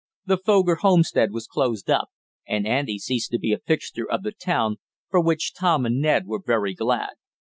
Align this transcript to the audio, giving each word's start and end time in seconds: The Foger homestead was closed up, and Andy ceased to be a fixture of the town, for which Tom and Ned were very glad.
The 0.25 0.39
Foger 0.39 0.77
homestead 0.77 1.29
was 1.31 1.45
closed 1.45 1.87
up, 1.87 2.09
and 2.47 2.65
Andy 2.65 2.97
ceased 2.97 3.29
to 3.33 3.37
be 3.37 3.53
a 3.53 3.59
fixture 3.59 4.09
of 4.11 4.23
the 4.23 4.31
town, 4.31 4.77
for 5.11 5.21
which 5.21 5.53
Tom 5.53 5.85
and 5.85 6.01
Ned 6.01 6.25
were 6.25 6.41
very 6.43 6.73
glad. 6.73 7.11